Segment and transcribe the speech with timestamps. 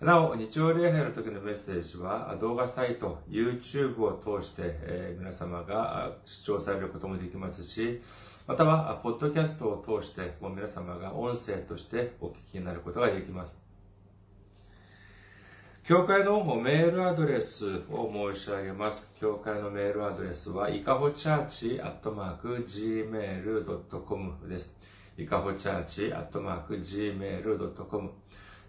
[0.00, 8.02] なお、日曜礼拝の時のメッセージは動画サイト、YouTube を通して、えー皆様が視聴されることもできますし、
[8.48, 13.71] または、ポッドキャストを通して、もう皆様が音声としてお聞きになることができます。
[15.84, 19.12] 教会のメールアドレスを申し上げます。
[19.20, 24.78] 教会のメールアドレスは、いかほチャーチアットマーク gmail.com です。
[25.18, 28.10] いかほチャーチアットマーク gmail.com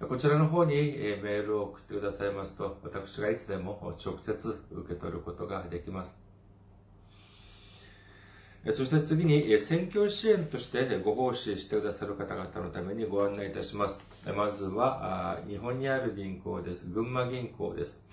[0.10, 6.33] こちらの方にメールを送ってくださいますと、私がいつでも直接受け取ることができます。
[8.72, 14.06] そして次に、選挙支援としてご奉仕してくださる方々のためにご案内いたします。
[14.38, 16.88] まずは、日本にある銀行です。
[16.88, 18.06] 群馬銀行です。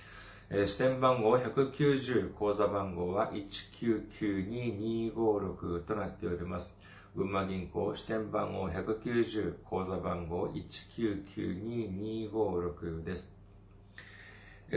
[0.50, 6.76] 支店番号190、口座番号は1992256となっております。
[7.14, 13.39] 群馬銀行支店番号190、口座番号1992256です。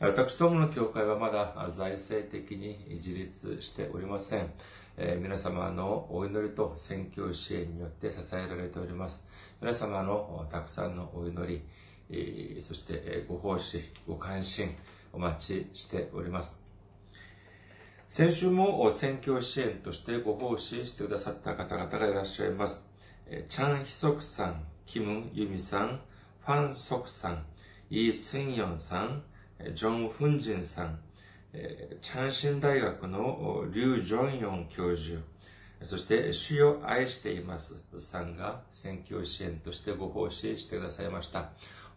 [0.00, 4.50] 私どもの教会はまだ財政的に自立しておりません。
[5.04, 9.26] え皆様のお祈りと宣教支援によって支えられております。
[9.60, 11.64] 皆様のたくさんのお祈
[12.08, 14.76] り、そしてご奉仕、ご関心、
[15.12, 16.62] お待ちしております。
[18.08, 22.88] 先週も宣教支援としてご奉仕してくださった方々がいらっしゃいます。
[23.26, 26.00] えーチャン・ヒソクさん、キム・ユミさん、
[26.46, 27.44] ファン・ソクさん、
[27.90, 29.24] イ・スンヨンさん、
[29.74, 31.00] ジョン・フンジンさん、
[31.52, 35.20] えチャンシン大学のリュウ・ジョンヨン教授、
[35.84, 41.50] そして、主よ愛していますさんが宣教支援としてご奉仕してくださいました。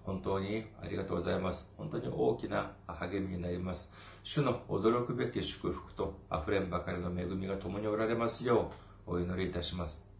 [0.03, 1.71] 本当にありがとうございます。
[1.77, 3.93] 本当に大きな励みになります。
[4.23, 8.71] 主の驚くべき祝福と溢れんばかりの恵みが共におられますよ
[9.07, 10.14] うお祈りいたします。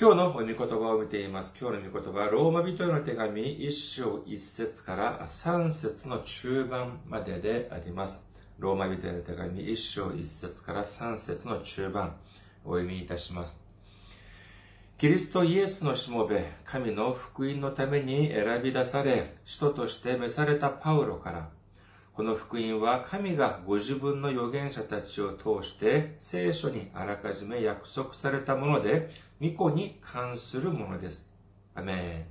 [0.00, 1.56] 今日の御言葉を見ています。
[1.60, 8.24] 今日の御言葉は、ローマ人への手紙一章一節から三節の中盤までであります。
[8.60, 12.14] ローマ人への手紙一章一節から三節の中盤、
[12.64, 13.66] お読みいたします。
[14.98, 21.48] キリストイエスのしもべ、神の福音のために選び出され、使徒として召されたパウロから、
[22.18, 29.08] この福音は神がご自分の預言者たちを通して聖書にあらかじめ約束されたもので、
[29.40, 31.30] 御子に関するものです。
[31.76, 32.26] アメン。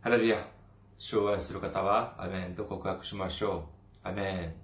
[0.00, 0.46] ハレルヤ。
[0.96, 3.64] 障害する方は、アメンと告白しましょ
[4.04, 4.08] う。
[4.08, 4.54] アメン。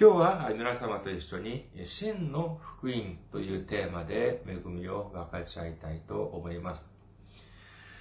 [0.00, 6.95] 今日は皆様と一緒に真の福音というテーマで恵みを分かち合いたいと思います。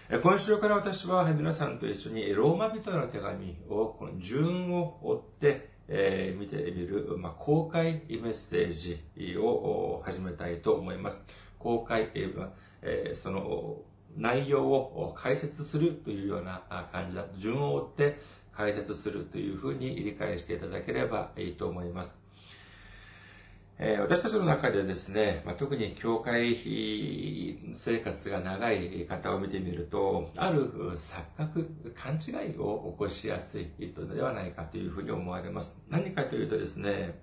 [0.07, 11.25] 今週から私は皆さんと一緒にローマ人への手紙をこの順を追って、え見てみる、ま、公開メッセージを始めたいと思います。
[11.57, 12.11] 公開、
[12.83, 13.77] えその
[14.15, 16.61] 内容を解説するというような
[16.91, 17.25] 感じだ。
[17.37, 18.19] 順を追って
[18.55, 22.24] 解説するというふうに理解していただければいいと思います。
[23.77, 26.55] え私たちの中でですね、ま、特に教会
[27.73, 33.67] 生活が長い方を見てみると、ある錯覚、勘違いを起こしやすい
[33.97, 35.77] のではないかというふうに思われます。
[35.89, 37.19] 何かというとですね、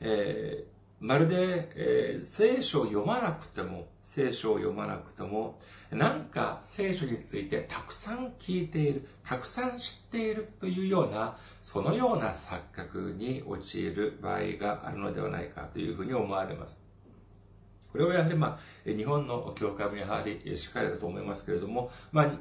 [0.00, 5.58] えーまるで、えー聖書を読まなくても、聖書を読まなくとも、
[5.90, 16.85] なんか聖書についてたくさん聞いている、たくさん知っているというような、そのような錯覚に陥る場合があるのではないかというふうに思われます。
[17.96, 22.32] これはやはりまあ、日本の教会もやはりしっかりだと思いますけれども、まあ、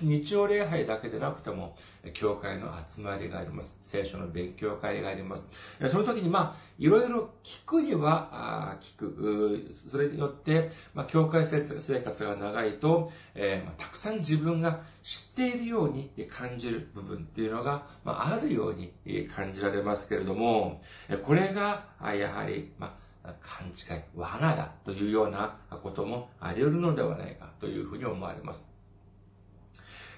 [0.00, 1.76] 日曜礼拝だけでなくても、
[2.14, 3.78] 教会の集まりがあります。
[3.80, 5.50] 聖書の勉強会があります。
[5.90, 9.74] その時にまあ、いろいろ聞くには聞く。
[9.90, 11.60] それによって、まあ、教会生
[12.00, 18.92] 活が長いと、えー、まあ、たくさん自分が知っているように感じる部分っていうのが、まあ、あるように
[19.28, 20.80] 感じられますけれども、
[21.24, 21.84] これが、
[22.14, 23.09] やはり、まあ、
[23.40, 28.70] 勘違い、罠だというようなこともあり得るのではないかというふうに思われます。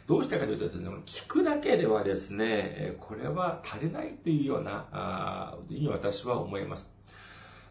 [0.07, 6.97] どうしたかというとですね、聞くだけではですね、これは足りないというような、ふうに私は思います。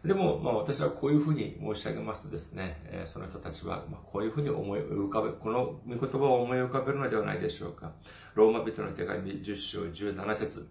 [0.02, 7.92] でも、まあ私はこういうふうに申し上げますとですね、その人たちは、ま、こういうふうに思い浮かべ、この御言葉を思い浮かべるのではないでしょうか。
[8.34, 10.68] ローマ人の手紙10章17節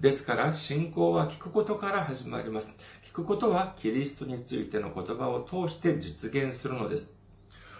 [0.00, 2.76] ですから、信仰は聞くことから始まります。
[3.14, 7.14] 聞くことはキリストについての言葉を通して実現するのです。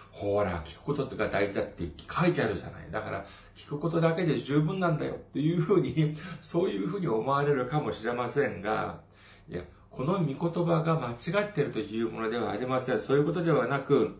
[0.09, 2.89] ほら、聞くこととか大事だって書いてあるじゃない。
[2.89, 9.01] だから、聞くことだけで十分なんだよっていうふうに、 そういうふうに思われるかもしれませんが、
[9.49, 13.01] いや、この御言葉が間違ってるというものではありません。
[13.01, 14.15] そういうことではなく、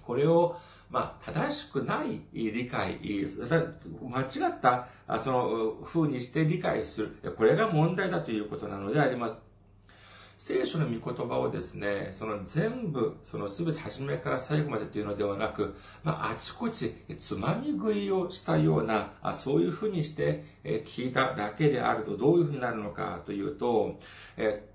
[0.00, 0.56] これを、
[0.90, 4.86] まあ、正しくない理解、間違った、
[5.18, 7.34] その風にして理解する。
[7.36, 9.49] これが問題だということなのであります。
[10.40, 23.98] 聖書の御言葉をですね、その全部、その全て初めから最後までというのではなく、まあ、あちこちつまみ食いをしたような、あそういうふうにして聞いただけであるとどういうふうになるのかというと、
[24.38, 24.66] え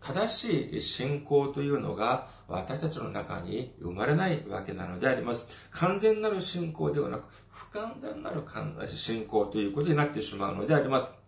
[0.00, 5.46] 正しい信仰というのが私たちの中に生まれないわけなのであります。
[5.70, 7.22] 完全なる信仰ではなく、
[7.52, 8.42] 不完全なる
[8.88, 11.27] 信仰ということになってしまうのであります。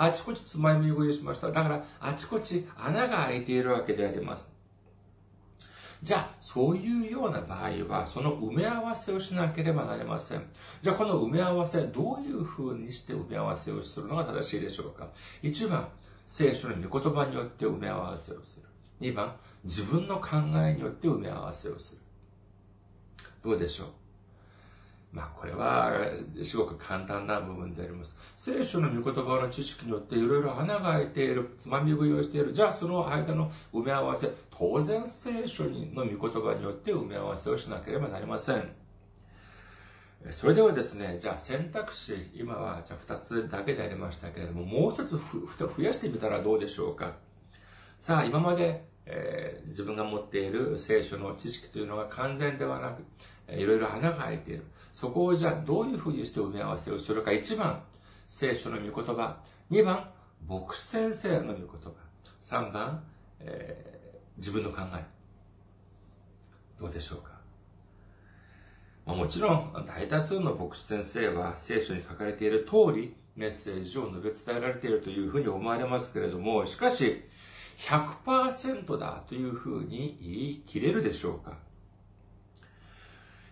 [0.00, 1.50] あちこちつまみ食いしました。
[1.50, 4.50] だから、あちこち穴が開いているわけであります。
[6.00, 10.48] じゃあ、そういうような場合は、その埋め合わせをしなければなりません。
[10.80, 15.08] じゃあ、この埋め合わせ、どういう風にして埋め合わせをするのが正しいでしょうか。
[15.42, 15.88] 一番、
[16.26, 18.62] 聖書の御言葉によって埋め合わせをする。
[19.00, 19.34] 2番、
[19.64, 22.00] 自分の考えによって埋め合わせをする。
[23.42, 23.88] どうでしょう？
[25.10, 25.90] まあ、これは、
[26.44, 28.14] すごく簡単な部分であります。
[28.36, 32.52] 聖書の御言葉の知識によっていろいろ穴が開いている、つまみ食いをしている。
[32.52, 38.68] じゃあ、その間の埋め合わせ、当然聖書の御言葉によって埋め合わせをしなければなりません。
[40.30, 47.14] それではですね、じゃあ選択肢、今はじゃあ2つだけでありましたけれども、もう一つ増やしてみたらどうでしょうか。
[47.98, 53.04] さあ、今まで、えー、自分が持っている聖書の知識というのが完全ではなく、
[53.52, 54.64] いろいろ穴が開いている。
[54.92, 57.30] そこをじゃあどういうふうにして埋め合わせをするか。
[57.30, 57.82] 1番、
[58.26, 59.36] 聖書の御言葉。
[59.70, 60.10] 2番、
[60.48, 61.90] 牧師先生の御言葉。
[62.40, 63.04] 3番、
[63.40, 65.04] えー、自分の考え。
[66.78, 67.38] どうでしょうか
[69.04, 77.22] まあ、もちろん、大多数の牧師先生は聖書に書かれている通り、メッセージを述べ伝えられているというふうに思われますけれども、しかし、
[77.78, 81.56] 100%だというふうに言い切れるでしょうか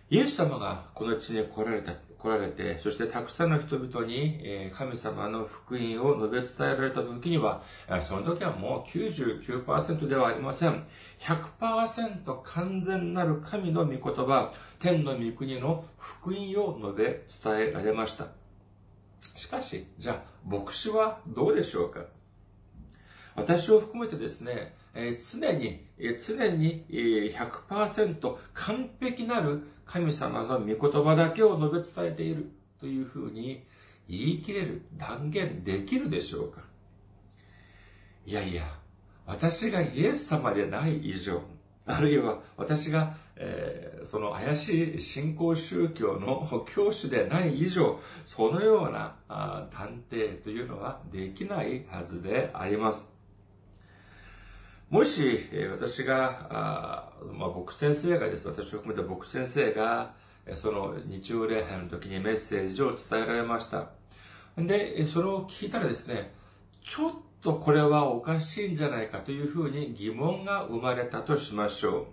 [0.09, 7.61] イエス様がこの地に来られた、来られて、そしてたくさんの人々に神様の福音を述べ伝えられた時には、
[8.01, 10.85] その時はもう99%ではありません。
[11.19, 18.27] 100%完全なる神の御言葉、天の御国の福音を述べ伝えられました。
[19.35, 22.05] しかし、じゃあ、牧師はどうでしょうか？
[23.35, 24.73] 私を含めてですね、
[25.31, 25.85] 常に、
[26.25, 33.63] 常に、100%完璧なる神様の御言葉だけを述べ伝えているというふうに
[34.07, 36.61] 言い切れる、断言できるでしょうか
[38.25, 38.63] いやいや、
[39.25, 41.41] 私がイエス様でない以上、
[41.85, 49.15] あるいは私が、えー、その怪しい信仰宗教の 教師でない以上、そのような
[49.71, 53.16] 断定というのはできないはずであります。
[54.89, 60.13] もし、私が、あまあ、僕先生がです、私を含めた僕先生が、
[60.55, 63.89] その日曜礼拝の時にメッセージを伝えられました。
[64.55, 66.33] で、それを聞いたらですね、
[66.87, 72.05] ちょっとこれはおかしいんじゃないかというふうに疑問が生まれたとしましょう。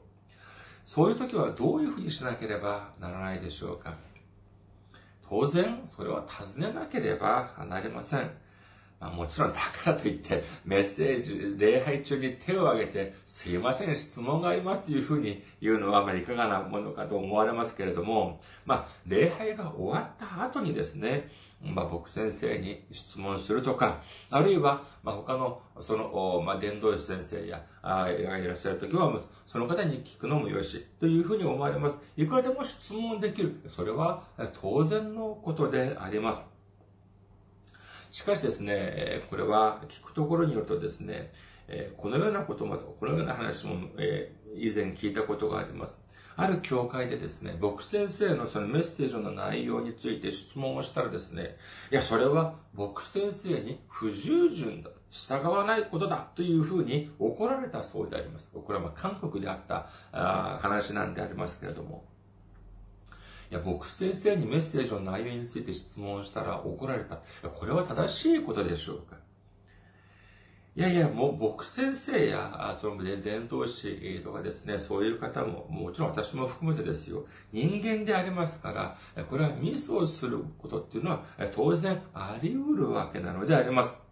[0.84, 3.94] そういう時はどういうふうにしなければならないでしょうか
[5.28, 8.30] 当然、それは尋ねなければなりません。
[9.00, 21.30] あ、もちろんだからといってメッセージ、礼拝中に手を挙げて、すいません、質問がありますというふうに言うのは、まあ、いかがなものかと思われますけれども、まあ、礼拝が終わった後にですね、
[21.62, 32.00] まあ、僕先生に質問するとか、あるいは、まあ、他の、その、まあ、伝道師先生や、あがいらっしゃるときは、その方に聞くのもよし、というふうに思われます。
[32.16, 33.60] いくらでも質問できる。
[33.68, 34.24] それは
[34.60, 36.53] 当然のことであります。
[38.14, 41.32] しかしですね、これは聞くところによるとですね、
[41.96, 43.88] このようなことも、このような話も、
[44.54, 45.98] 以前聞いたことがあります。
[46.36, 51.56] ある教会でですね、僕先生のそのメッセージの内容について質問をしたらですね、
[51.90, 54.90] いや、それは僕先生に不従順だ。
[55.10, 58.48] 従わないことだというふうに怒られたそうであります。
[58.52, 62.04] これはま韓国であったあ話なんでありますけれども。
[63.54, 67.20] いや、僕先生にメッセージの内容について質問したら怒られた。
[67.48, 69.16] これは正しいことでしょうか
[70.74, 78.72] いやいや、もう僕先生や、その伝道師とかですね、そういう方も、もちろん私も含めてですよ、人間でありますか
[79.14, 81.22] ら、これはミスをすることっていうのは
[81.54, 84.02] 当然あり得るわけなのであります。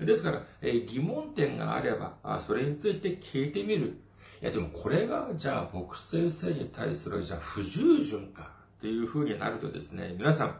[0.00, 4.00] ですから、疑問点があれば、それについて聞いてみる。
[4.42, 10.56] いや、でもこれが、じゃあ僕先生に対する、じゃあ不従順か、というふうになるとですね、皆さん、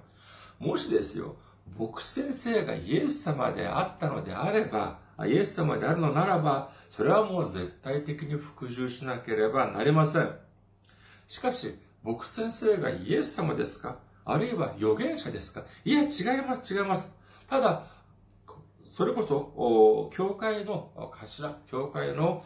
[0.60, 1.34] もしですよ、
[1.76, 10.30] 僕先生がイエス様であったのであれば、イエス様であるのならば、それはもう絶対的に服従しなければなりません。
[11.26, 11.74] しかし、
[12.04, 13.98] 僕先生がイエス様ですか？
[14.24, 15.64] あるいは預言者ですか？
[15.84, 16.08] いや、違い
[16.46, 17.18] ます、違います。
[17.50, 17.84] ただ、
[18.92, 22.44] それこそ、教会の頭、教会の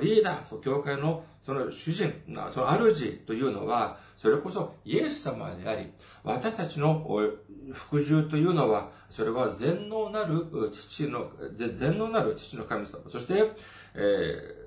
[0.00, 2.14] リーダー、教会のその主人、
[2.52, 7.04] その主というのは、それこそイエス様であり、私たちの
[7.72, 13.50] 服従というのは、それは全能なる父の、全能なる父の神様、そして、
[13.94, 14.57] えー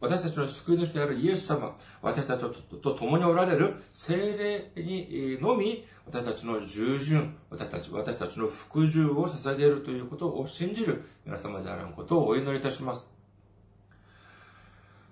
[0.00, 2.40] 私たちの救い主であるイエス様、私たち
[2.82, 13.15] と共におられる精霊にのみ、私たちの従順、私たち、私たちの服従を捧げるということを信じる皆様であることをお祈りいたします。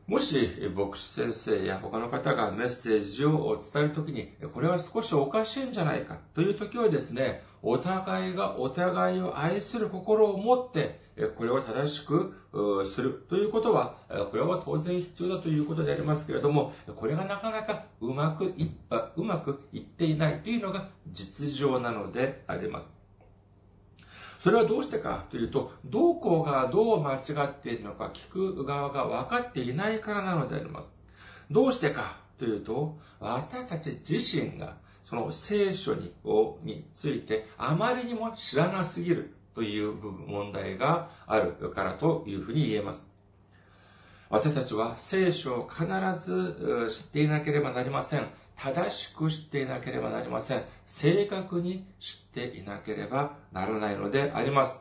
[0.06, 11.00] もし、牧師先生や他の方がメッセージを伝えるときに、これは少しおかしいんじゃないかというときはですね、お互いがお互いを愛する心を持って、
[11.38, 12.34] これを正しく
[12.84, 13.96] するということは、
[14.30, 18.68] これは当然必要だということでありますけれども、これがなかなかうまくいっ
[19.16, 23.03] うまくいっていないというのが実情なのであります。
[24.44, 30.92] それはどうしてかというと、どこがどう間違っているのか聞く側が分かっていないからなのであります。
[31.50, 36.12] どうしてかというと、私たち自身がその聖書に
[36.62, 43.13] についてあまりにも知らなすぎるという、問題があるからというふうに言えます。
[44.34, 45.86] 私たちは聖書を必
[46.18, 48.26] ず知っていなければなりません。
[48.56, 50.64] 正しく知っていなければなりません。
[50.86, 54.80] 正確に知っていなければならないのであります。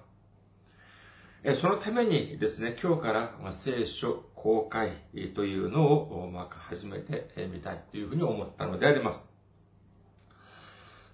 [1.62, 4.90] そのためにですね、今日から聖書公開
[5.36, 9.33] というのを始めてみたいというふうに思ったのであります。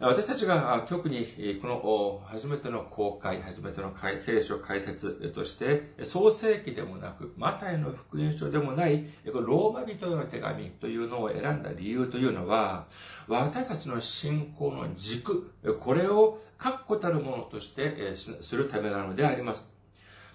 [0.02, 1.28] 私たちが特に
[1.62, 12.86] この初めての公開、初めての聖書解説として、創世記でもなく、マタイの福音書でもない、ローマ人への手紙というのを選んだ理由というのは、
[13.28, 15.52] 私たちの信仰の軸、
[15.82, 19.70] これを確固たるものとしてするためなのであります。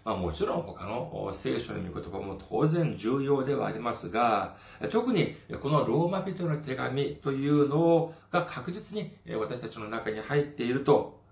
[0.05, 4.57] まあもちろん他の聖書の見言葉も当然重要ではありますが、
[4.91, 11.23] 特にこのローマ人の手紙というのが確実に私たちの中に入っていると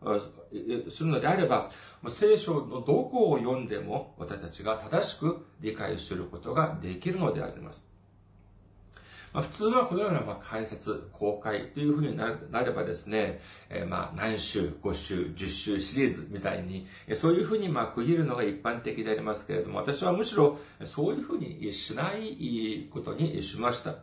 [0.89, 1.71] するのであれば、
[2.09, 7.92] 聖書のどこを読んでも私たちが正しく理解することができるのであります。
[9.33, 23.97] まあ、普通はこのようなまあ解説、公開というふうになればですね、えー、まあ何週、5週、10週シリーズみたいに、そういうふうにまあ区切るのが一般的でありますけれども、私はむしろそういうふうにしないことにしました。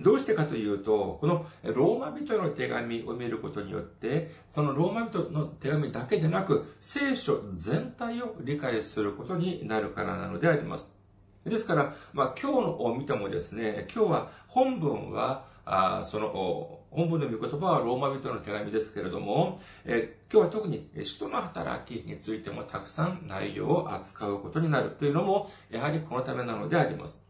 [0.00, 10.99] どうしてかというと、このローマ人の手紙を見ることによって、そのローマ人の手紙だけでなく、聖書全体を理解することになるからなのであります。
[11.44, 27.20] ですから、まあ、今日を見てもですね、今日は本文は、あその、本文の御言葉はローマ人の手紙ですけれども、え今日は特に使徒の働きについてもたくさん内容を扱うことになるというのも、やはりこのためなのであります。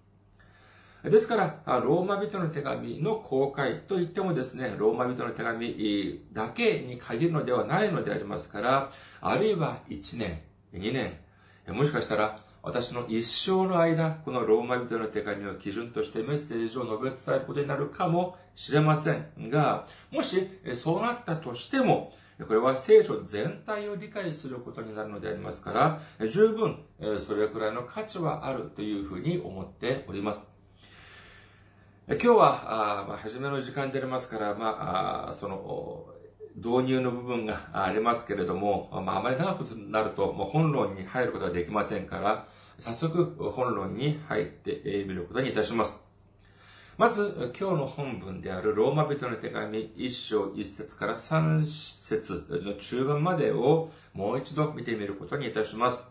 [1.04, 8.90] ですから、ローマ人の手紙の公開といってもですね、ローマ人の手紙だけに限るのではないのでありますから、
[9.20, 10.42] あるいは1年、
[10.74, 11.18] 2年、
[11.74, 22.12] もしかしたら私の一生の間、このローマ人の手紙を基準としてメッセージを述べ伝えることになるかもしれませんが、もしそうなったとしても、
[22.46, 26.84] これは聖書全体を理解することになるのでありますから、十分
[27.18, 30.50] それくらいの価値はあるというふうに思っております。
[32.08, 36.06] 今日は、あまあ、初めの時間でありますから、まあ、その、
[36.56, 42.46] 導入の部分が ありますけれども、まあ、あまり長くなると、もう本論に入ることができませんから、
[42.78, 46.04] 早速本論に入ってみることにいたします。
[46.96, 56.10] まず、今日の本文であるローマ人の手紙1章1節から3節の中盤までをもう一度見てみることにいたします。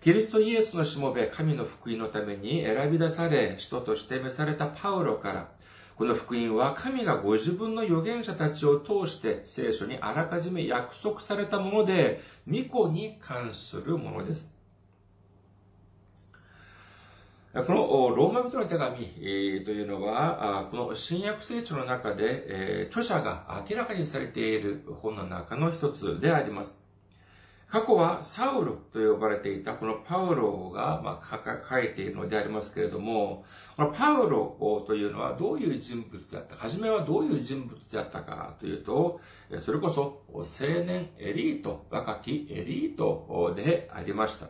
[0.00, 5.48] キリストイエスのしもべ、神の福音のために選び出され、人として召されたパウロから、
[5.96, 14.52] この福音は神がご自分の預言者たちを通して聖書にあらかじめ約束されたもので、巫女に関するものです。
[17.54, 17.76] この
[18.16, 26.83] ローマ人の手紙というのは、この新約聖書の中で著者が明らかにされている本の中の一つであります。
[27.68, 33.44] 過去はサウルと呼ばれていたこのパウロが、まあ、書いているのでありますけれども、
[33.76, 39.20] このパウロというのはどういう人物であったか、初めはどういう人物であったかというと、
[39.60, 40.42] それこそ青
[40.84, 44.46] 年エリート、若きエリートでありました。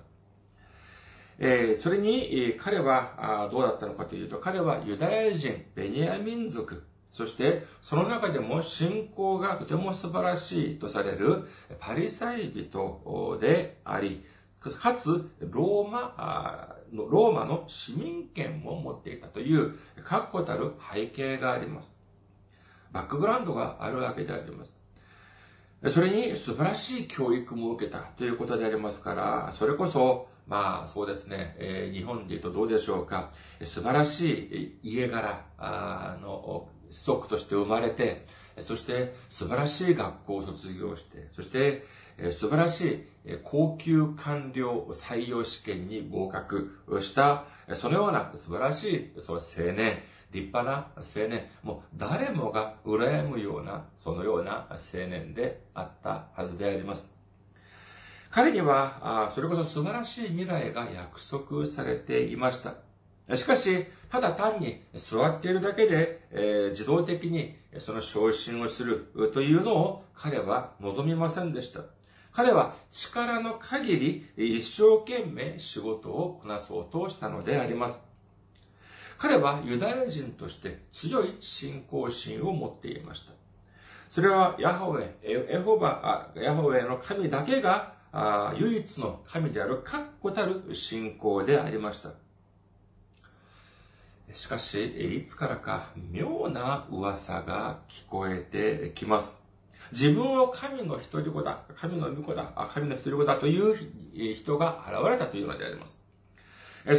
[1.38, 11.44] えそれに彼はどうだったのかというと、彼はユダヤ人、ベニヤ民族、そして、その中でも信仰がとても素晴らしいとされる
[11.78, 14.26] パリサイ人であり、
[14.60, 21.94] かつ、ローマ、ローマの市民権も持っていたという確固たる背景があります。
[22.90, 24.74] バックグラウンドがあるわけであります。
[25.90, 35.44] それに素晴らしい教育も受けたということでありますから、それこそ、まあそうですね、日本で言うとどうでしょうか、素晴らしい家柄
[36.22, 38.24] の子息として生まれて、
[38.60, 41.84] そして素晴らしい学校を卒業して、そして
[42.32, 57.12] 素晴らしい高級官僚採用試験に合格した、そのような素晴らしいその青年、立派な青年、もう誰もが羨むような、そのような青年であったはずであります。
[58.30, 62.74] 彼には、それこそ素晴らしい未来が約束されていました。
[63.32, 71.80] しかし、ただ単に座っているだけで、えー、自動的にその昇進をするというのを彼は望みませんでした。
[72.32, 78.04] 彼は力の限り一生懸命仕事をこなそうとしたのであります。
[79.16, 83.32] 彼はユダヤ人として強い信仰心を持っていました。
[84.10, 87.94] それはヤホウェ、エホバ、ヤホウェの神だけが
[88.58, 92.10] 唯一の神である確固たる信仰でありました。
[94.34, 99.42] しかし、いつからか妙な噂が聞こえてきます。
[99.92, 106.02] 自分を神の一人子だ、神の御子だ、神の一人子だという人が現れたというのであります。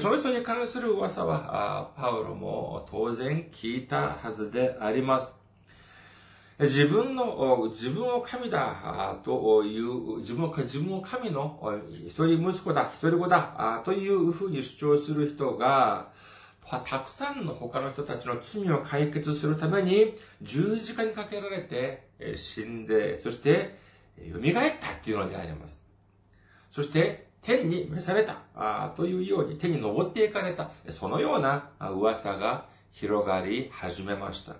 [0.02, 5.34] その人に関する噂は、パウロも当然聞いたはずであります。
[6.58, 11.60] 自分の、自分を神だという、自分を、自分を神の
[11.92, 16.08] 一人息子だ、一人子だというふうに主張する人が、
[16.70, 23.78] たくさんの他の人たちの罪を解決するために十字架にかけられて死んで、そして
[24.18, 24.42] 蘇っ
[24.80, 25.86] たっていうのであります。
[26.72, 34.56] そして天に召されたあというように天に登っていかれた、そのような噂が広がり始めました。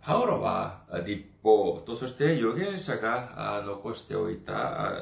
[0.00, 4.92] パウロは立法と、そして預言者が残しておいた、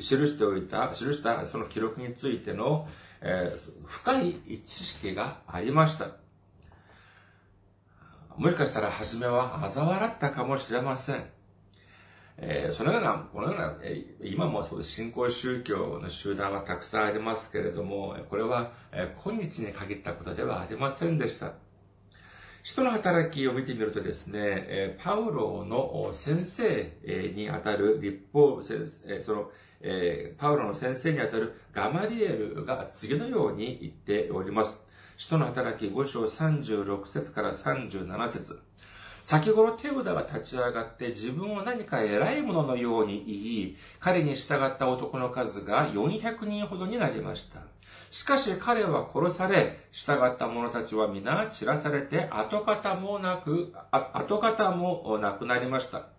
[0.00, 2.88] 記しておいた、記したその記録についての
[3.26, 4.34] えー、深い
[4.66, 6.08] 知識がありました。
[8.36, 11.24] もしかしたら初めは嘲笑ったかもしれません。
[12.36, 14.90] えー、そのような、このような、えー、今もそうです。
[14.90, 21.52] 新興宗教の集団はたくさんありますけれども、これは、えー、今日に限ったことではありませんでした。
[22.62, 26.92] 使徒の働きを見てみるとですね、えパウロの先生
[27.34, 29.50] にあたる立法、その、
[29.86, 34.82] えー、パウロの先生にあたるガマリエルが次のように言っております。
[35.18, 38.58] 使徒の働き5章36節から37節
[39.22, 47.60] 先頃テウダが立ち上がって自分を何か偉い者のように言い、彼に従った男の数が400人ほどになりました。
[48.10, 56.13] しかし彼は殺され、従った者たちは皆散らされて跡形もなく、跡形もなくなりました。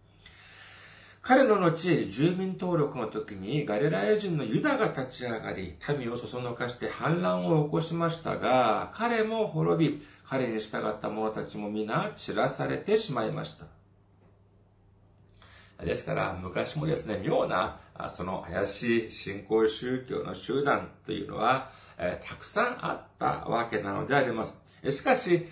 [1.28, 13.66] 彼の後、住民登録の時にガリラヤ人のユダが立ち上がり、民をそそのかして反乱を起こしましたが、彼も滅び、彼に従った者たちも皆散らされてしまいました。
[15.84, 24.65] ですから、昔もですね、妙な、その怪しい信仰宗教の集団というのは、えたくさんあったわけなのであります。
[24.92, 25.48] しかし、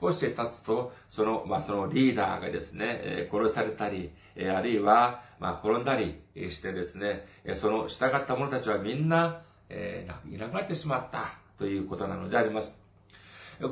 [0.00, 4.10] 少し経つと、その、まあ、そのリーダーがですね、殺されたり、
[4.54, 6.20] あるいは、まあ、転んだり
[6.50, 12.80] してですね、その従った者たちはみんな、えいなくなってしまったということなのであります。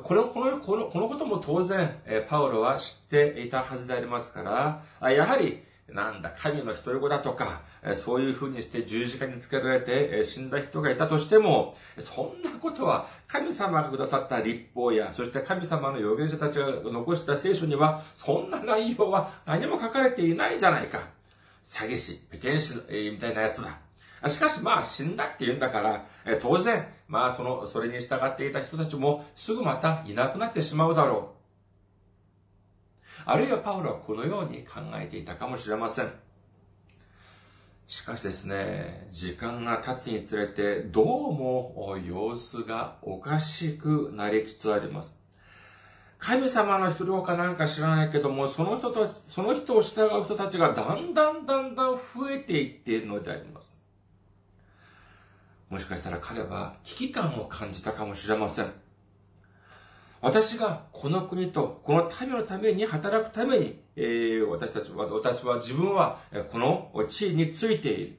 [0.02, 1.96] この、この、この、このことも当然、
[2.28, 4.42] パウロは知っていたはずでありますか
[5.00, 7.60] ら、やはり、なんだ、神の一人子だとか、
[7.96, 21.02] そういう風にして十字架につけられて死んだ人がいたとしても、そんなことは神様がくださった立法や、そして神様の預言者たちが残した聖書には、そんな内容は何も書かれていないじゃないか。
[21.62, 22.74] 詐欺師、ペケン師
[23.12, 23.78] みたいなやつだ。
[24.30, 26.06] しかしまあ死んだって言うんだから、
[26.40, 31.33] 当然、まあその、それに従っていた人たちもすぐまたいなくなってしまうだろう。
[33.26, 36.12] あるいはパウロはこのように考えていたかもしれません。
[37.86, 45.18] しかしですね、時間が経つにつれて、どうも様子がおかしくなりつつあります。
[46.18, 53.76] 神様の人かなんか知らないけども、その人たち、その人を従う人たちがだんだんだんだん増えていっているのであります。
[55.68, 58.83] もしかしたら彼は危機感を感じたかもしれません。
[60.24, 66.18] 私がこの国とこの民のために働くために、えー、私たちは、私は自分は
[66.50, 68.18] この地位についている。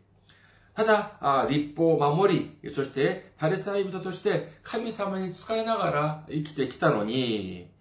[0.76, 7.72] ただ、立法を守り、そしてパレサイ人として神様に仕えながら生きてきたのに、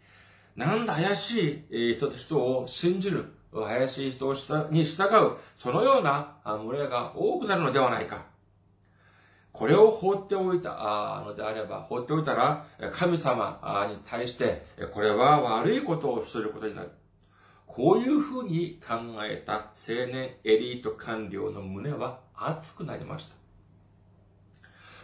[0.56, 4.32] なんだ怪しい人と人を信じる、怪しい人
[4.70, 8.24] に従う、そのような群れが多くなるのではないか。
[9.54, 16.90] これを放っておいたのであれば、放っておいたら、神様に対して、これは悪いことをすることになる。
[17.64, 23.36] こういうふうに考えた青年エリート官僚の胸は熱くなりました。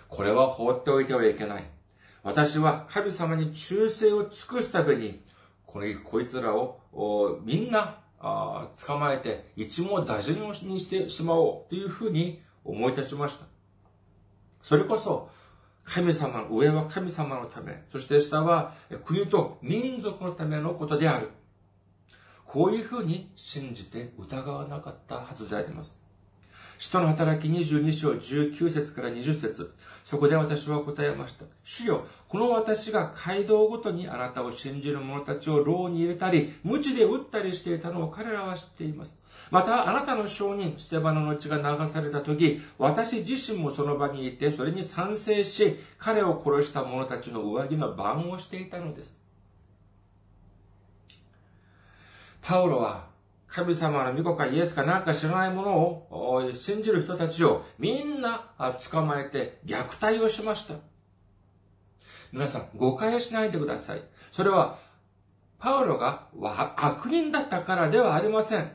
[0.09, 1.65] これは放っておいてはいけない。
[2.25, 5.23] 私は神様に忠誠を尽くすために、
[5.65, 6.81] このこいつらを
[7.45, 13.50] みんな捕まえて一網打尽にしてしまおうというふうに思い立ちました。
[14.63, 15.31] それこそ、
[15.85, 21.31] 神様、上は神様のため、そして下は国と民族のためのことである。
[22.45, 26.03] こういうふうに信じて疑わなかったはずであります。
[26.81, 31.45] 使徒の働き22章19節から20節そこで私は答えました。
[31.63, 39.21] 主よ、この私が街道ごとにあなたを信じる者たちを牢に入れたり、無知で撃ったりしていたのを彼らは知っています。
[39.51, 49.23] また、あなたの証人、ステバノの血が流された時、私自身もその場にいて、それに賛成し、彼を殺した者たちの上着の番をしていたのです。
[52.41, 53.10] パウロは
[53.51, 58.53] 神様の御子かイエスかなんか知らないものを信じる人たちをみんな
[58.91, 60.75] 捕まえて虐待をしました。
[62.33, 64.03] 皆さん、誤解しないでください。
[64.31, 64.79] それは、
[65.59, 66.29] パウロが
[66.77, 68.71] 悪人だったからではありません。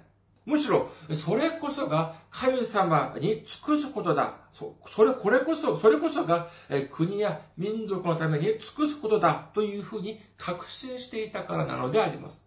[0.46, 4.36] むしろ、それこそが神様に尽くすことだ。
[4.54, 6.50] それ、これこそ、それこそが
[6.92, 12.46] 国や民族のために尽くすことだというふうに確信していたからなのであります。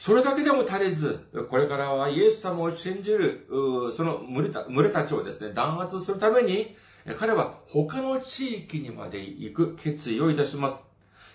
[0.00, 3.46] それだけでも足りず、これからはイエス様を信じる、
[3.96, 6.76] その群れた群れたちをですね、弾圧するために、
[7.18, 10.78] 彼は他の地域にまで行く決意をいたします。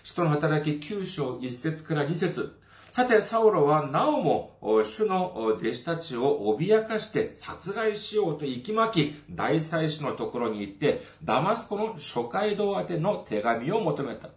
[0.02, 2.58] 使徒の働き9章1節から2節
[2.90, 14.30] さて、サウロはなおも主の弟子たちを脅かして殺害しようと息き巻き、大祭司のところに行って、ダマスコの諸街道宛ての手紙を求めた。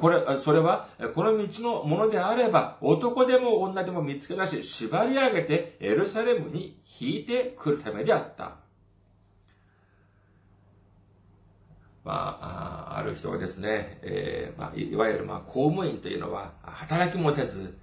[0.00, 8.56] これ、それは、この道のものであれば、男でも女でも見つけ出し、縛り上げて、エルサレムに引いてくるためであった。
[12.02, 17.78] まあ、ある人はですね、えーまあ、いわゆる、まあ、公務員というのは、働きもせず、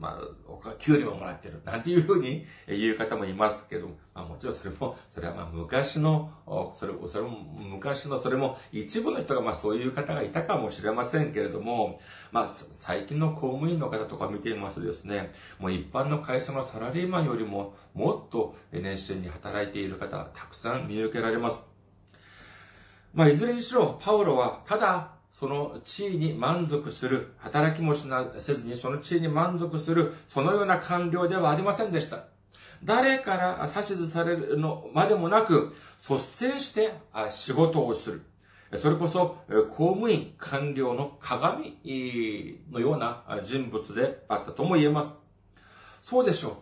[0.00, 6.32] まあ、給料もらってる、なんていうふうに言う方もいますけど、まあ、もちろんそれも、それはまあ昔の、
[6.74, 12.00] それそれも昔の、それも一部の人がまあそういう方がいたかもしれませんけれども、
[12.32, 21.64] まあ最近の公務員の方とか見てみますとですね、もう一般の会社のサラリーマンよりももっと熱心に働いている方たくさん見受けられます。
[23.14, 32.37] まあいずれにしろ、パウロはただその地位に満足する、働きもしなせずにその地位に満足する、そのような官僚ではありませんでした。
[32.84, 36.94] 誰から指図されるのまでもなく、率先して
[37.30, 38.22] 仕事をする。
[38.76, 39.38] それこそ
[39.70, 41.78] 公務員、官僚の鏡
[42.70, 45.14] のような人物であったとも言えます。
[46.02, 46.52] そうでしょう。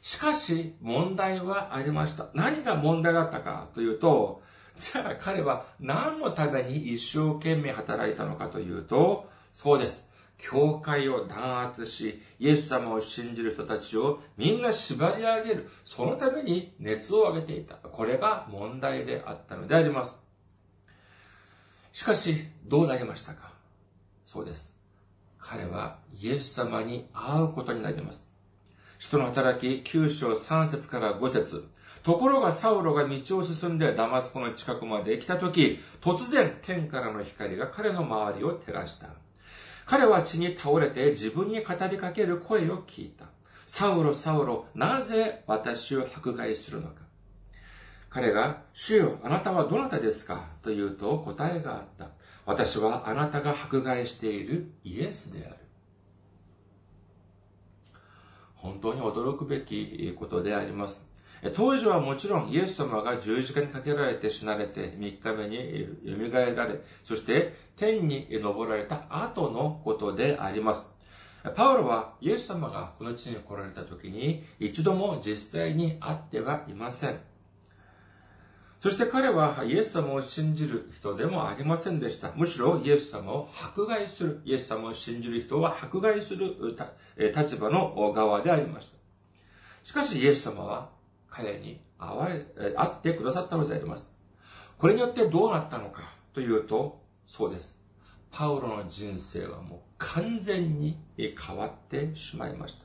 [0.00, 2.28] しかし、問題はありました。
[2.34, 4.42] 何が問題だったかというと、
[4.78, 10.09] じゃあ彼は何のために一生懸命働いたのかというと、そうです。
[10.42, 15.68] 教会を弾圧し、イエス様を信じる人たちをみんな縛り上げる。
[15.84, 17.74] そのために熱を上げていた。
[17.74, 20.18] これが問題であったのであります。
[21.92, 23.52] しかし、どうなりましたか？
[24.24, 24.76] そうです。
[25.38, 28.28] 彼はイエス様に会うことになります。
[28.98, 31.66] 人の働き9章3節から5節
[32.02, 39.08] ところがサウロが道を進んでダマスコの近くまで来たとき、突然天からの光が彼の周りを照らした。
[39.90, 43.24] 彼は地に倒れて自分に語りかける声を聞いた。
[43.66, 47.02] サウロ、サウロ、なぜ私を迫害するのか。
[48.08, 50.46] 彼が、主よ、あなたはどなたですか？
[50.62, 52.10] と言うと答えがあった。
[52.46, 55.56] 私はあなたが迫害しているイエスである。
[58.54, 61.09] 本当に驚くべきことであります。
[61.54, 70.94] 当時はもちろんイエス様が十字架にかけられて死なれて3日目に蘇られ、そして天に昇られた後のことであります。
[71.56, 77.18] パウロはイエス様がこの地に来られた時に一度も実際に会ってはいません。
[78.78, 82.32] そして彼はイエス様を信じる人でもありませんでした。
[82.36, 86.54] むしろイエス様を迫害する、イエス様を信じる人は迫害する
[87.34, 88.98] 立場の側でありました。
[89.82, 90.90] しかしイエス様は
[91.30, 94.12] 彼に会われ、会ってくださったのであります。
[94.78, 97.78] これによってどうなったのかというと、そうです。
[98.30, 102.84] パウロの人生はもう完全に変わってしまいました。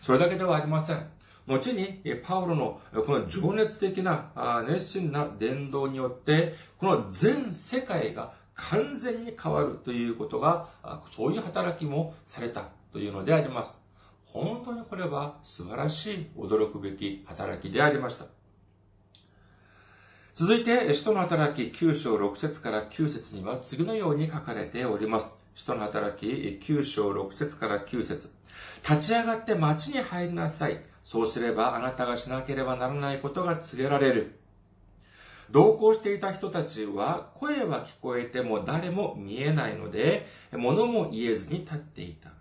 [0.00, 1.06] それだけではありません。
[1.46, 10.68] 後に、パウロのこの情熱的な、熱心な伝道によって、この全世界が完全に変わるということが、
[11.14, 13.80] そういう働きもされたというのであります。
[14.36, 18.26] 本当にこれは素晴らしい驚くべき働きでありました。
[20.34, 25.32] 続いて、使徒の働き9章6節から9節には次のように書かれております。
[25.54, 26.26] 使徒の働き
[26.62, 28.30] 9章6節から9節
[28.86, 30.82] 立ち上がって町に入りなさい。
[31.02, 34.38] そうすればあなたがしなければならないことが告げられる。
[35.50, 42.35] 同行していた人たちは声は聞こえても誰も見えないので、物も言えずに立っていた。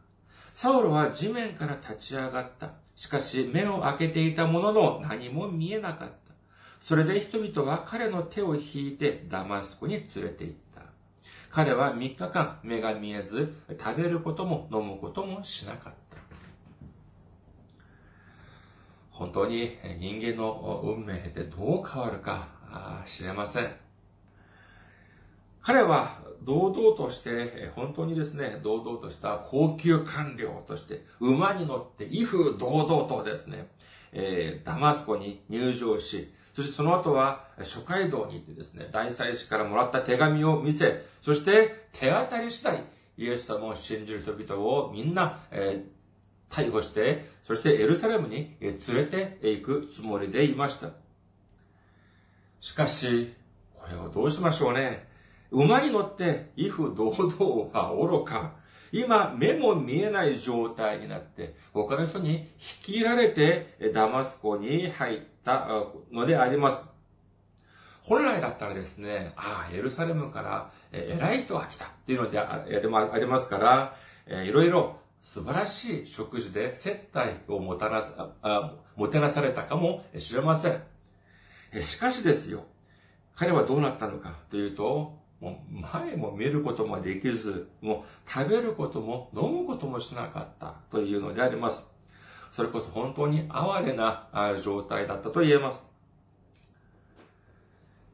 [0.56, 2.76] サウロは地面から立ち上がった。
[2.96, 6.15] しかし目を開けていたものの何も見えなかった。
[6.80, 10.84] それで人々は彼の手を引いてダマスコに連れて行った。
[11.50, 16.18] 彼は3日間目が見えず、食べることも飲むこともしなかった。
[19.12, 22.48] 本当に人間の運命でどう変わるか
[23.06, 23.85] 知れません。
[25.65, 33.67] 彼は堂々として、本当にですね、堂々とした高級官僚として、馬に乗って威風堂々とですね、
[34.12, 42.84] えー、ダマスコに入場し、そしてその後は諸街道に行ってですね、大祭司からもらった手紙を見せ、そして手当たり次第、
[43.17, 50.89] イエス様を信じる人々をみんな、えー、逮捕して、そしてエルサレムに連れて行くつもりでいました。
[52.60, 53.34] しかし、
[53.73, 55.14] これをどうしましょうね。
[55.51, 58.53] 馬に乗って威風堂々は愚か。
[58.91, 62.53] 今、目も見えない状態になって、他の人に
[62.88, 65.67] 引きられてダマスコに入った
[66.12, 66.86] のであります。
[68.03, 78.03] 本来だったらですね、ああ、エルサレムから偉い人が来たっていうのでありますから、いろいろ素晴らしい食事で接待をもたな
[78.43, 81.81] あもてなされたかもしれません。
[81.81, 82.63] しかしですよ、
[83.36, 91.88] 彼はどうなったのかというと、もう前も見ることもできず、もう食べることも飲むこともしなかったというのであります。
[92.49, 94.27] それこそ本当に哀れな
[94.63, 95.84] 状態だったと言えます。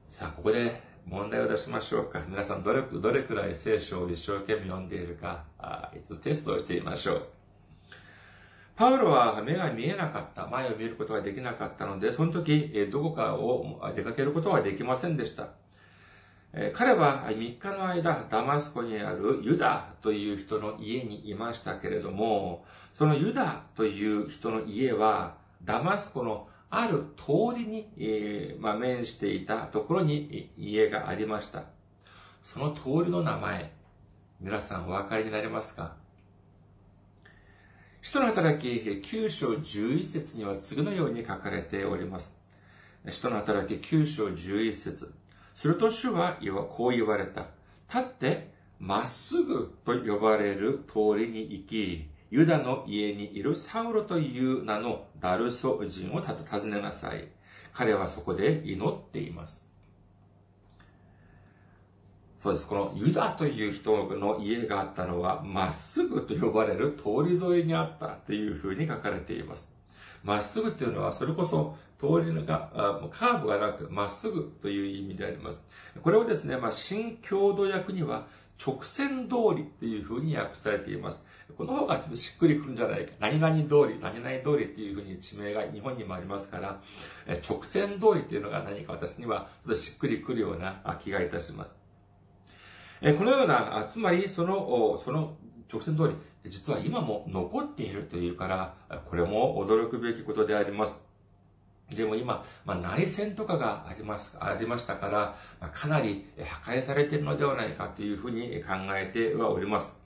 [0.09, 2.21] さあ、ここで問題を出しましょうか。
[2.27, 7.27] 皆さんどれ、どれくらい聖書を一生懸命読んでいるか、あいつテストをしてみましょう。
[8.75, 10.47] パウロは目が見えなかった。
[10.47, 15.60] 前を見ることができなかったので、その時、どこかを出かけることはできませんでした。
[16.73, 31.63] 彼は3日の間、ダマスコにあるユダという人の家にいましたけれども、そのユダという人の家は、ダマスコのある通りに、えー、まあ、面していたところに家がありました。
[32.41, 33.71] その通りの名前、
[34.41, 35.95] 皆さんお分かりになりますか？
[38.01, 42.35] 使徒の働き9章11節には次のように書かれております。
[43.09, 45.13] 使徒の働き9章11節
[45.53, 46.37] すると主は
[46.69, 47.47] こう言われた。
[47.93, 57.27] 立って、まっすぐと呼ばれる通りに行き、ユダの家にいるサウロという名のダルソ人を訪ねなさい。
[57.73, 59.61] 彼はそこで祈っています。
[62.37, 62.67] そうです。
[62.67, 69.75] このユダという人の家があったのは、まっすぐと呼ばれる通り沿いにあったというふうに書かれています。
[70.23, 72.71] まっすぐというのは、それこそ通りが、
[73.11, 75.63] カーブがなく、まっすぐという意味であります。
[76.01, 78.25] これをですね、まあ、新郷土訳には、
[78.63, 81.25] 直線通りというふうに訳されています。
[81.57, 83.11] この方がちょっとしっくりくるんじゃないか。
[83.19, 86.81] 何々通り、何々通りっていうふうに地名が日本にもありますから、
[87.47, 91.75] 直線通りっていうのが何か私にはちょっとしっくりくるような気がいたします。
[93.01, 95.37] このような、つまりその、その
[95.71, 96.15] 直線通り、
[96.49, 98.75] 実は今も残っているというから、
[99.09, 101.10] これも驚くべきことであります。
[101.95, 109.99] でも今、まあ、内戦とかがあります、ありましたから、まあ、かなり破壊されているのではないかというふうに考えてはおります。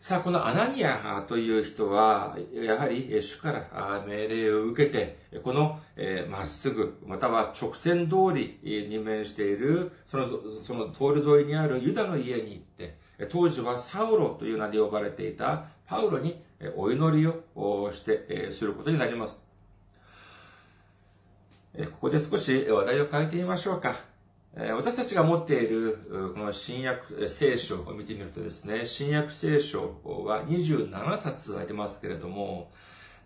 [0.00, 5.80] さあ、このアナニアという人は、やはり主から命令を受けて、この
[6.28, 10.28] まっすぐ、または直線通りに面している、その、
[10.62, 12.98] その通り沿いにあるユダの家に行って、
[13.30, 16.42] 当時はサウロという名で呼ばれていたパウロに
[16.76, 19.43] お祈りをして、することになります。
[21.76, 23.96] ここで少し話題を変えてみましょうか。
[24.54, 32.70] 私たちが持っているこの新約聖書を見てみるとですね、新約聖書は27冊ありますけれども、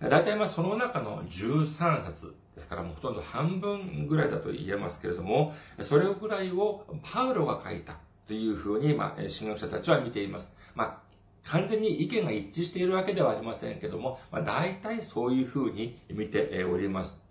[0.01, 10.51] 大体まあその中の13冊ですからもうほとんど半分ぐらいだと言えますけれども、それぐらいをパウロが書いたというふうに、まあ、神学者たちは見ています。
[10.75, 11.09] まあ
[11.45, 17.28] 完全に意見が一致しているわけではありませんけども、まあ、大体そういうふうに見ております。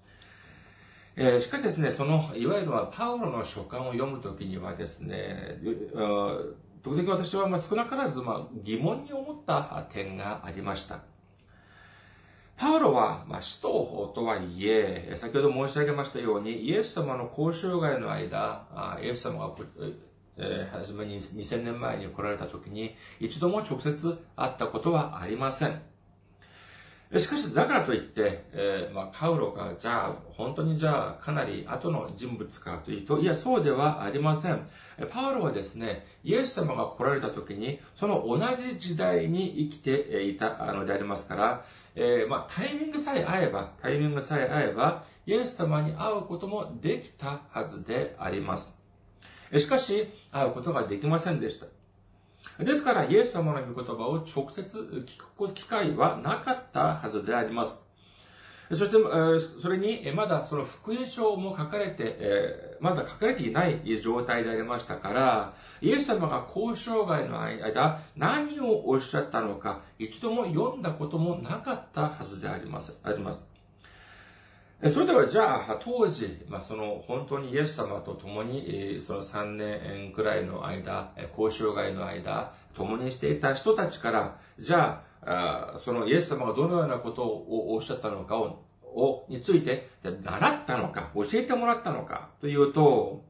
[1.19, 5.59] えー、しかしですね、その、いわゆるパウロの書簡を読むときにはですね、
[6.83, 10.99] 時々私はま少なからずま疑問に思った点がありました。
[12.55, 19.55] パウロは、まあ、使徒とはいえ、先ほど申し上げましたように、イエス様の交渉外の間、イエス様が、
[20.37, 25.81] えー、初めに2000年前に来られた時に、一度も直接会ったことはありません。
[27.15, 34.67] しかし、だからといって、えー、まあ、パウロが、じゃあ、本当にじゃあ、かなり後の人物かというと、いや、そうではありません。
[35.09, 41.65] パウロはですね、イエス様が来られた時に、その同じ時代に生きていたのでありますから、
[41.95, 48.81] えー、まあ、タイミングさえ合えば、タイミングさえ合えば、イエス様に会うこともできたはずであります。
[49.57, 51.76] しかし、会うことができませんでした。
[52.59, 57.81] ですから、イエス様の御言葉を直接聞く機会はなかったはずであります。
[58.69, 58.97] そして、
[59.61, 72.99] それに、まだその福音書も書かれて、まだ書かれていない状態でありましたから、イエス様が交渉外の間、何をおっしゃったのか、一度も読んだこともなかったはずであります。
[73.03, 73.56] あります
[74.85, 93.25] それではじゃあ、当時、まあ、その本当にイエス様と共に、その3年くらいの間、交渉外の間、共にしていた人たちから、じゃあ、そのイエス様がどのようなことをおっしゃったのかを、をについて、習ったのか、教えてもらったのかというと、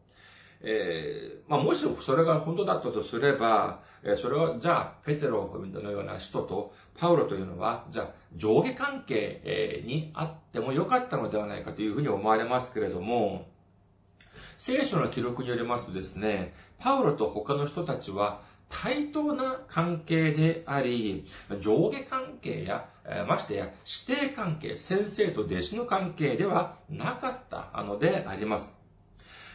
[0.62, 13.48] えー、まあ、もしそれが本当だったとすれば、えー、それは、じゃあ、ペテロのような人とパウロというのは、じゃあ、上下関係にあってもよかったのではないかというふうに思われますけれども、
[14.58, 21.26] 聖書の記録によりますとですね、パウロと他の人たちは対等な関係であり、
[21.62, 22.89] 上下関係や、
[23.28, 23.70] ましてや
[24.08, 28.76] 指定関係、先生と弟子の関係ではなかったのであります。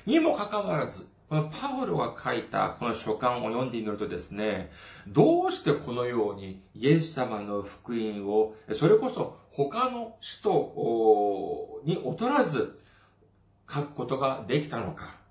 [0.06, 4.70] にもかかわらず、このパウロが書いたこの書簡を読んでみるとですね、
[5.08, 12.78] どうしてこのようにイエス様の福音を、それこそ他の使徒に劣らず
[13.66, 15.21] 書くことができたのか。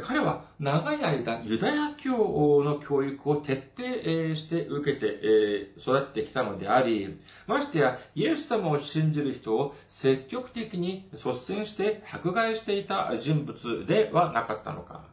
[0.00, 15.04] 彼は長い間ユダヤ教の教育を徹底して受けて育ってきたのであり、ましてやイエス様を信じる人を積極的に率先して迫害していた人物ではなかったのか。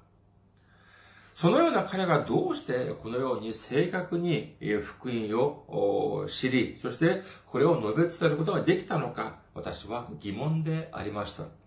[1.33, 11.58] そのような彼がどうしてこのように正確に福音を知り、そしてこれを述べ伝えることができたのか、私は疑問でありました。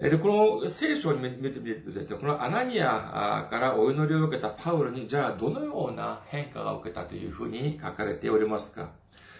[0.00, 8.90] で、この聖書を見てみるとですね、このアナニアからお祈りを受けたパウロに、じゃあどのような変化が受けたというふうに書かれておりますか？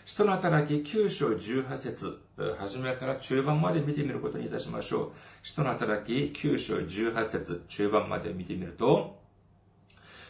[0.04, 2.18] 使徒の働き9章18節
[2.58, 5.12] 初めから中盤まで見てみることにいたしましょう。
[5.42, 9.20] 使徒の働き9章18節中盤まで見てみると、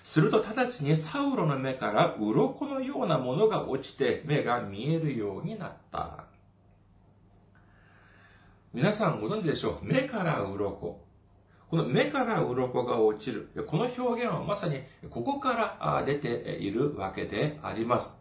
[0.05, 6.28] すると直ちにサウロの目から鱗のようなものが落ちて目が見えるようになった。
[8.79, 10.71] 皆さんご存知でしょう目から鱗。
[10.71, 13.51] この目から鱗が落ちる。
[13.67, 14.79] この表現はまさに
[15.11, 16.29] ここから出て
[16.61, 18.17] いるわけであります。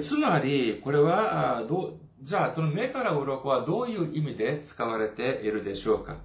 [0.00, 6.18] つまり、これは、どじゃあその目から鱗はどういう意味で使われているでしょうか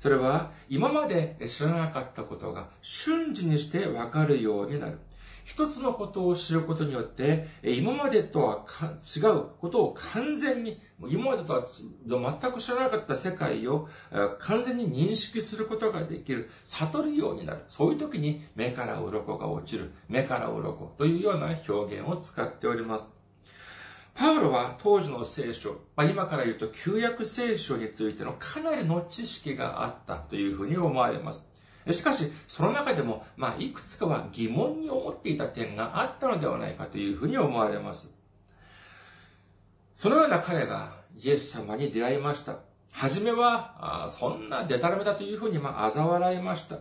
[0.00, 4.98] それは今まで知らなかったことが瞬時にしてわかるようになる。
[5.44, 8.66] 一つのことを知ることによって、今までとは
[9.16, 11.66] 違うことを完全に、今までとは
[12.06, 13.88] 全く知らなかった世界を
[14.38, 17.62] 完全に認識することができる、悟るようになる。
[17.66, 23.20] そういう時に目から鱗が落ちる、目から鱗というような表現を使っております。
[24.14, 31.49] パウロは当時の聖書、まあ、今から言うと旧約聖書についてのかなりの知識があったというふうに思われます。
[31.90, 38.14] しかし、その中でも、まあ、いくつかは疑問に思っていた点があったのではないかというふうに思われます。
[39.94, 42.56] そのような彼がイエス様に出会いました。
[42.92, 46.78] はじめは、あそんなデタラメだというふうに、まあ、嘲笑いました。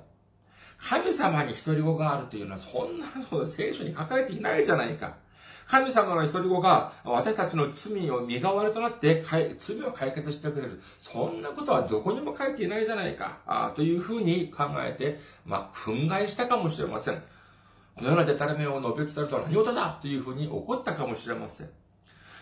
[0.77, 5.17] 神様に独り子があるというのは、そんなの聖書に書かれていないじゃないか。
[5.69, 9.23] 神様の一人子が私たちの罪を身代わりとなって
[9.59, 10.81] 罪を解決してくれる。
[10.97, 13.37] そんなことはどこにも書いていないじゃないか。
[13.45, 17.21] あというふうに考えて、まあ、憤慨したかもしれません。
[17.95, 19.99] このようなデタラメを述べ伝えるとは何事だ？
[20.01, 21.69] というふうに怒ったかもしれません。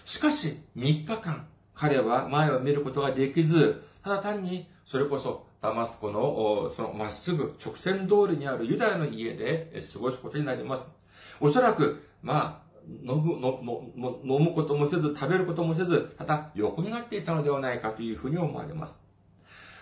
[0.05, 10.89] しかし、3日間、彼は前を見ることができず、ただ単に、それこそ、ダマスコの、そのまっすぐ直線通りにあるユダヤの家で過ごすことになります。
[11.41, 13.33] おそらく、まあ、飲む、
[14.23, 19.05] 飲むこともせず、食べることもせず、ただ横になっていたのではないかというふうに思われます。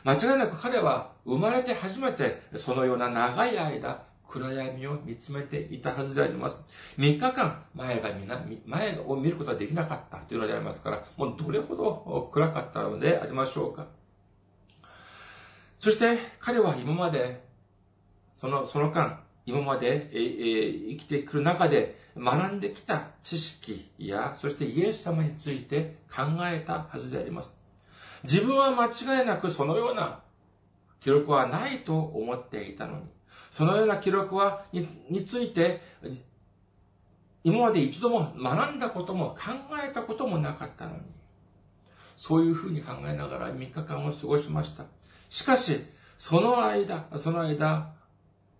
[0.03, 6.63] 間違いなく彼は生まれて初めてそのような長い間、暗闇を見つめていたはずであります。
[6.97, 13.87] 3日間前がみな、前を見ることができなかったというのでありますから、もうどれほど暗かったのでありましょうか。
[15.79, 17.43] そして彼は今まで、
[18.35, 27.59] その、その間、今まで、え、生きてくる中で学んできた知識や、そしてイエス様について考えたはずであります。
[28.23, 30.21] 自分は間違いなくそのような
[30.99, 33.05] 記録はないと思っていたのに、
[33.51, 35.81] そのような記録は、にについて、
[37.43, 39.51] 今まで一度も学んだことも考
[39.87, 41.01] えたこともなかったのに、
[42.15, 44.85] そういうふうに考えながら3日間を過ごしました。
[45.29, 45.83] しかし、
[46.17, 47.93] その間、その間、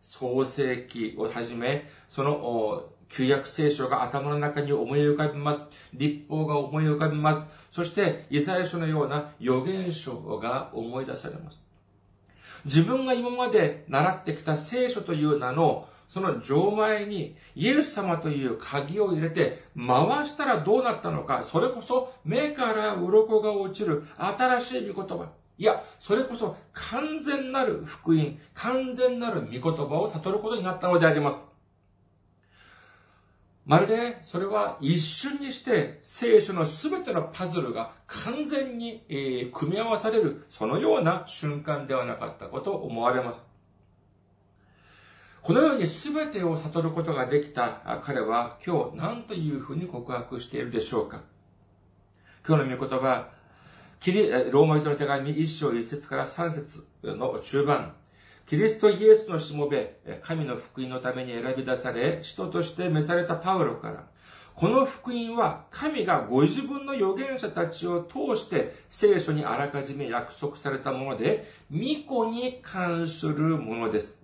[0.06, 5.64] 創世記をはじめ、その旧約聖書が頭の中に思い浮かびます。
[5.94, 7.44] 立法が思い浮かびます。
[7.72, 11.66] そして、イザヤ書のような予言書が思い出されます。
[12.66, 25.32] 自分が今まで習ってきた聖書という名のその錠前にイエス様という鍵を入れて回したらどうなったのか、それこそ目から鱗が落ちる新しい御言葉。
[25.58, 31.46] いや、それこそ完全なる福音、完全なる御言葉を悟ることになったのであります。
[33.66, 43.44] まるで、それは一瞬にして聖書のすべてのパズルが完全に、え、組み合わされる、そのような瞬間ではなかったことを思われます。
[45.42, 51.22] このように全てを悟ることができた彼は今日何というふうに告白しているでしょうか
[52.48, 53.30] 今日の御言葉、
[54.06, 57.96] キリ、ローマ人の手紙1章1節から3節の中盤、
[58.46, 64.04] キリストイエスのしもべ、神の福音のために選び出され、使徒として召されたパウロから、
[64.54, 74.24] この福音は神がご自分の預言者たちを通して聖書にあらかじめ約束されたもので、巫女に関するものです。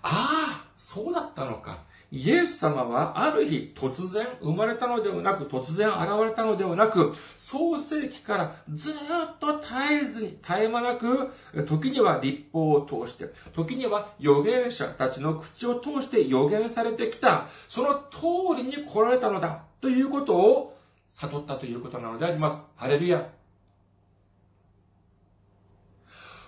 [0.00, 1.82] ああ、そうだったのか。
[2.14, 8.94] イエス様はある日突然生まれたのではなく、突然現れたのではなく、創世記からずっ
[9.40, 11.32] と絶えずに、絶え間なく、
[11.66, 22.62] 時には立法を通して、時には預言者たちの口を通して預言されてきた、その通りに来られたのだ、ということを悟ったということなのであります。
[22.76, 23.33] ハレルヤ。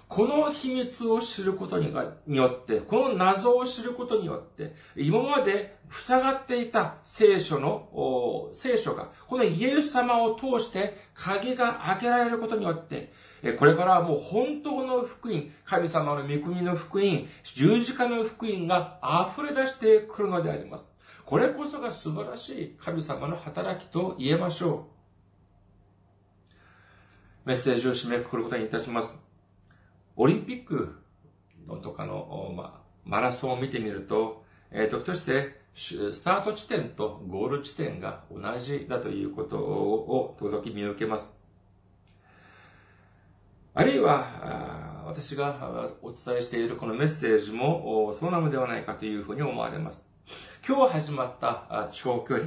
[0.08, 1.92] この秘密を知ることに
[2.36, 13.12] よって、この謎を知ることによって、今まで塞がっていた聖書の、聖書が、このイエス様を通して鍵が開けられることによって、
[13.58, 19.00] これからはもう本当の福音、神様の御国の福音、十字架の福音が
[19.36, 20.92] 溢れ出してくるのであります。
[21.24, 24.86] これこそが素晴らしい神様の働きと言えましょ
[27.44, 27.48] う。
[27.48, 29.25] メッセージを締めくくることにいたします。
[30.16, 30.96] オリンピック
[31.68, 41.38] のとかの、まあ、マラソンを見てみると、えー、時として、スタート地点とゴール地点が同じだということを時々見受けます。
[43.74, 50.08] あるいは、私がお伝えしているこのメッセージもそうなのではないかというふうに思われます。
[50.66, 52.46] 今日始まった長距離、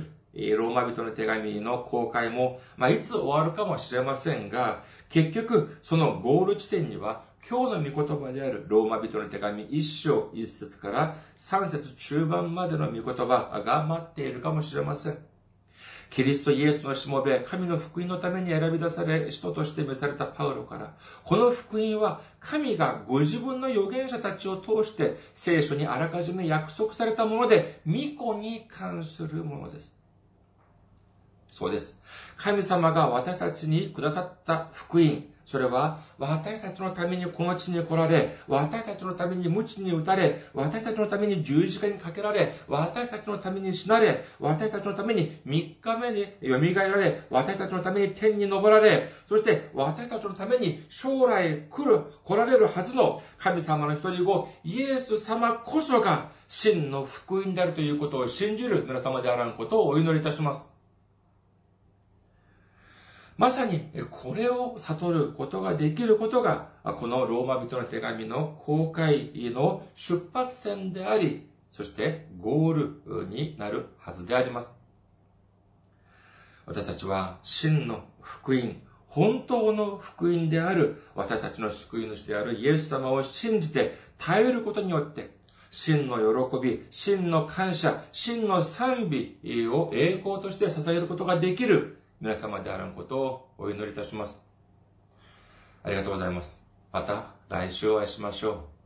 [0.58, 15.18] ローマ人の手紙の公開も、まあ、いつ終わるかもしれませんが、結局、そのゴール地点には、今日の御言葉であるローマ人の手紙一章一節から三節中盤までの御言葉が待っているかもしれません。
[16.10, 29.96] キリストイエスのしもべ、神の福音のために選び出され、人として召されたパウロから、この福音は神がご自分の預言者たちを通して聖書にあらかじめ約束されたもので、巫女に関するものです。
[31.48, 32.02] そうです。
[32.38, 60.79] 神様が私たちにくださった福音、それは、私たちのためにこの地に来られ、私たちのために無知に打たれ、私たちのために十字架にかけられ、私たちのために死なれ、私たちのために三日目に蘇られ、私たちのために天に昇られ、そして私たちのために将来来る、来られるはずの神様の一人子、イエス様こそが真の福音であるということを信じる皆様であらんことをお祈りいたします。
[63.40, 74.76] まさにこれを悟ることができることが、このローマ人の手紙の公開の出発点であり、そしてゴールになるはずであります。
[76.66, 78.76] 私たちは真の福音、
[79.08, 85.30] 本当の福音である私たちの救い主であるイエス様を信じて耐えることによって、
[85.72, 94.46] 真の喜び、真の感謝、真の賛美を栄光として捧げることができる皆様であらんことをお祈りいたします。
[95.84, 96.62] ありがとうございます。
[96.92, 98.79] また来週お会いしましょう。